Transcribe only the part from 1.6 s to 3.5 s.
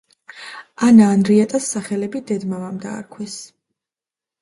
სახელები დედ-მამამ დაარქვეს.